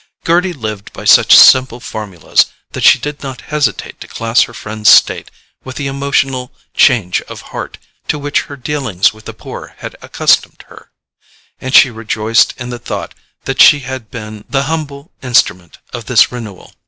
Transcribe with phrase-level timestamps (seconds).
[0.25, 4.89] Gerty lived by such simple formulas that she did not hesitate to class her friend's
[4.89, 5.29] state
[5.63, 7.77] with the emotional "change of heart"
[8.07, 10.89] to which her dealings with the poor had accustomed her;
[11.59, 16.31] and she rejoiced in the thought that she had been the humble instrument of this
[16.31, 16.73] renewal.